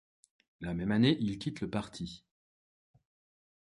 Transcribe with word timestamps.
La 0.61 0.73
même 0.73 0.91
année, 0.91 1.15
il 1.19 1.37
quitte 1.37 1.61
le 1.61 1.69
parti. 1.69 2.25